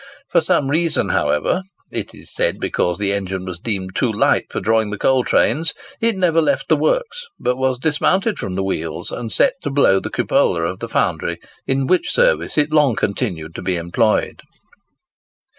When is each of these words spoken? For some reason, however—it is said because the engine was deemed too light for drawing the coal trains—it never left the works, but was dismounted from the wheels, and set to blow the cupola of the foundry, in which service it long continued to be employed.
For 0.29 0.41
some 0.41 0.71
reason, 0.71 1.09
however—it 1.09 2.15
is 2.15 2.33
said 2.33 2.59
because 2.59 2.97
the 2.97 3.13
engine 3.13 3.45
was 3.45 3.59
deemed 3.59 3.93
too 3.95 4.11
light 4.11 4.45
for 4.49 4.59
drawing 4.59 4.89
the 4.89 4.97
coal 4.97 5.23
trains—it 5.23 6.17
never 6.17 6.41
left 6.41 6.69
the 6.69 6.75
works, 6.75 7.27
but 7.39 7.55
was 7.55 7.77
dismounted 7.77 8.39
from 8.39 8.55
the 8.55 8.63
wheels, 8.63 9.11
and 9.11 9.31
set 9.31 9.53
to 9.61 9.69
blow 9.69 9.99
the 9.99 10.09
cupola 10.09 10.63
of 10.63 10.79
the 10.79 10.89
foundry, 10.89 11.37
in 11.67 11.85
which 11.85 12.11
service 12.11 12.57
it 12.57 12.71
long 12.73 12.95
continued 12.95 13.53
to 13.53 13.61
be 13.61 13.77
employed. 13.77 14.41